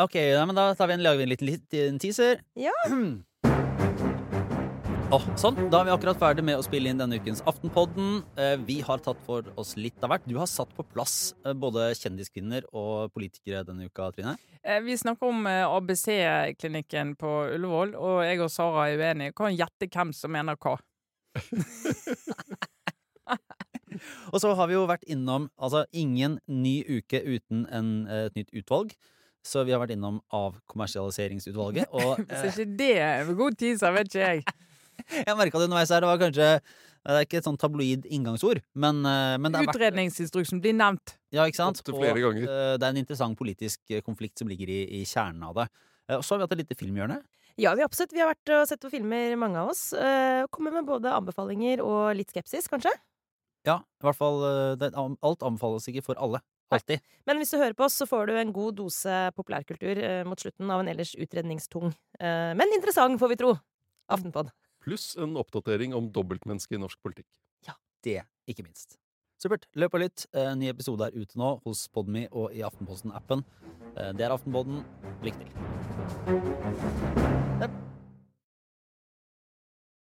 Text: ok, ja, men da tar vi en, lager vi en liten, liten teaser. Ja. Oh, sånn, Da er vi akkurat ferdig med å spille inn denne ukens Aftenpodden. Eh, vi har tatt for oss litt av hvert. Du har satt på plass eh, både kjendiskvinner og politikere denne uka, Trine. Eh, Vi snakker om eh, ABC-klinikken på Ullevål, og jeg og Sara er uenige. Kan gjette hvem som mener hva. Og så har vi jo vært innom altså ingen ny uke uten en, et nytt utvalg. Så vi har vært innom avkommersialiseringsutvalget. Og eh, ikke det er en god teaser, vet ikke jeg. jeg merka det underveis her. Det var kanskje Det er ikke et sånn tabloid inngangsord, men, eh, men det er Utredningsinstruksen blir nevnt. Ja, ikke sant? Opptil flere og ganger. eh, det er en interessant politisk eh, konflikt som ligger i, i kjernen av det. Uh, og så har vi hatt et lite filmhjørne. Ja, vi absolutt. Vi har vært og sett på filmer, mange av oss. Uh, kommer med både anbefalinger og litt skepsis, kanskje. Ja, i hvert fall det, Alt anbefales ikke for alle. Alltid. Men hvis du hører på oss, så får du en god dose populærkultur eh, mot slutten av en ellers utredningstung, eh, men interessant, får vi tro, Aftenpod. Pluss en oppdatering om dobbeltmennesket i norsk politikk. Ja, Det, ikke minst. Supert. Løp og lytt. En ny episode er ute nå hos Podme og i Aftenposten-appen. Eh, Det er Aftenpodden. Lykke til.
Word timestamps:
ok, 0.00 0.14
ja, 0.14 0.46
men 0.46 0.56
da 0.56 0.74
tar 0.78 0.86
vi 0.90 0.94
en, 0.96 1.02
lager 1.04 1.18
vi 1.18 1.24
en 1.26 1.32
liten, 1.34 1.46
liten 1.52 1.98
teaser. 2.02 2.36
Ja. 2.58 2.72
Oh, 5.12 5.20
sånn, 5.36 5.58
Da 5.68 5.82
er 5.82 5.84
vi 5.84 5.90
akkurat 5.92 6.16
ferdig 6.16 6.40
med 6.48 6.56
å 6.56 6.62
spille 6.64 6.88
inn 6.88 6.96
denne 6.96 7.18
ukens 7.20 7.42
Aftenpodden. 7.44 8.22
Eh, 8.40 8.54
vi 8.64 8.78
har 8.80 8.96
tatt 9.04 9.18
for 9.26 9.44
oss 9.60 9.74
litt 9.76 10.00
av 10.00 10.08
hvert. 10.08 10.24
Du 10.24 10.38
har 10.40 10.48
satt 10.48 10.72
på 10.72 10.80
plass 10.88 11.34
eh, 11.44 11.52
både 11.52 11.90
kjendiskvinner 11.98 12.64
og 12.72 13.12
politikere 13.12 13.60
denne 13.68 13.90
uka, 13.90 14.06
Trine. 14.16 14.38
Eh, 14.64 14.80
Vi 14.80 14.96
snakker 14.96 15.28
om 15.28 15.44
eh, 15.50 15.68
ABC-klinikken 15.68 17.12
på 17.20 17.28
Ullevål, 17.58 17.92
og 17.92 18.22
jeg 18.24 18.40
og 18.40 18.48
Sara 18.54 18.86
er 18.88 18.96
uenige. 19.04 19.36
Kan 19.36 19.52
gjette 19.52 19.90
hvem 19.92 20.16
som 20.16 20.32
mener 20.32 20.56
hva. 20.56 20.78
Og 24.32 24.40
så 24.40 24.48
har 24.56 24.64
vi 24.70 24.78
jo 24.78 24.86
vært 24.88 25.04
innom 25.12 25.50
altså 25.60 25.84
ingen 25.92 26.38
ny 26.48 26.78
uke 26.88 27.20
uten 27.20 27.66
en, 27.68 28.06
et 28.08 28.32
nytt 28.38 28.48
utvalg. 28.56 28.96
Så 29.42 29.64
vi 29.66 29.74
har 29.74 29.82
vært 29.82 29.96
innom 29.96 30.20
avkommersialiseringsutvalget. 30.34 31.90
Og 31.98 32.22
eh, 32.22 32.46
ikke 32.48 32.66
det 32.78 32.94
er 33.02 33.24
en 33.24 33.36
god 33.38 33.58
teaser, 33.58 33.94
vet 33.96 34.10
ikke 34.10 34.22
jeg. 34.22 34.44
jeg 35.26 35.36
merka 35.38 35.58
det 35.58 35.68
underveis 35.68 35.92
her. 35.92 36.04
Det 36.04 36.10
var 36.10 36.20
kanskje 36.20 36.48
Det 37.02 37.16
er 37.18 37.26
ikke 37.26 37.40
et 37.40 37.48
sånn 37.48 37.58
tabloid 37.58 38.06
inngangsord, 38.14 38.62
men, 38.78 39.02
eh, 39.08 39.34
men 39.42 39.50
det 39.50 39.64
er 39.64 39.72
Utredningsinstruksen 39.72 40.62
blir 40.62 40.76
nevnt. 40.78 41.16
Ja, 41.34 41.48
ikke 41.50 41.58
sant? 41.58 41.82
Opptil 41.82 41.98
flere 41.98 42.14
og 42.14 42.28
ganger. 42.28 42.46
eh, 42.46 42.74
det 42.78 42.86
er 42.86 42.94
en 42.94 43.02
interessant 43.02 43.38
politisk 43.38 43.82
eh, 43.90 44.04
konflikt 44.06 44.38
som 44.38 44.50
ligger 44.50 44.70
i, 44.70 44.82
i 45.00 45.04
kjernen 45.08 45.42
av 45.48 45.56
det. 45.58 45.66
Uh, 46.06 46.20
og 46.20 46.26
så 46.26 46.34
har 46.34 46.42
vi 46.42 46.46
hatt 46.46 46.54
et 46.54 46.62
lite 46.62 46.78
filmhjørne. 46.78 47.18
Ja, 47.60 47.74
vi 47.76 47.84
absolutt. 47.84 48.14
Vi 48.14 48.22
har 48.22 48.30
vært 48.30 48.54
og 48.54 48.68
sett 48.70 48.80
på 48.82 48.90
filmer, 48.94 49.34
mange 49.40 49.58
av 49.58 49.72
oss. 49.74 49.88
Uh, 49.92 50.46
kommer 50.54 50.74
med 50.74 50.86
både 50.86 51.10
anbefalinger 51.10 51.82
og 51.84 52.14
litt 52.18 52.30
skepsis, 52.30 52.70
kanskje. 52.70 52.94
Ja, 53.66 53.80
i 53.82 54.06
hvert 54.06 54.18
fall 54.18 54.40
det, 54.78 54.88
Alt 54.98 55.44
anbefales 55.46 55.86
ikke 55.90 56.02
for 56.06 56.18
alle. 56.18 56.40
Alltid. 56.72 57.02
Men 57.28 57.38
hvis 57.40 57.52
du 57.52 57.58
hører 57.60 57.76
på 57.76 57.84
oss, 57.86 57.98
så 58.00 58.06
får 58.08 58.30
du 58.30 58.34
en 58.40 58.52
god 58.56 58.78
dose 58.80 59.18
populærkultur 59.36 60.00
eh, 60.02 60.22
mot 60.28 60.40
slutten 60.40 60.70
av 60.72 60.80
en 60.82 60.88
ellers 60.92 61.12
utredningstung, 61.20 61.92
eh, 62.18 62.52
men 62.58 62.74
interessant, 62.78 63.18
får 63.20 63.34
vi 63.34 63.38
tro, 63.44 63.52
Aftenpod. 64.12 64.50
Pluss 64.82 65.12
en 65.20 65.36
oppdatering 65.38 65.94
om 65.94 66.08
dobbeltmennesket 66.12 66.76
i 66.76 66.82
norsk 66.82 66.98
politikk. 67.04 67.28
Ja, 67.68 67.76
Det, 68.02 68.22
ikke 68.50 68.64
minst. 68.66 68.98
Supert. 69.42 69.66
Løp 69.74 69.94
og 69.94 70.02
lytt. 70.04 70.26
En 70.38 70.58
ny 70.58 70.68
episode 70.70 71.06
er 71.06 71.16
ute 71.18 71.38
nå 71.38 71.56
hos 71.64 71.88
Podme 71.90 72.28
og 72.30 72.52
i 72.54 72.62
Aftenposten-appen. 72.66 73.44
Eh, 73.96 74.12
Det 74.12 74.26
er 74.26 74.34
Aftenpodden. 74.34 74.84
Lykke 75.22 75.38
til. 75.46 76.41